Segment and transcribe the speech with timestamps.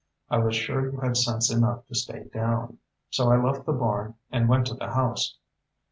[0.31, 2.79] I was sure you had sense enough to stay down.
[3.11, 5.37] So I left the barn and went to the house."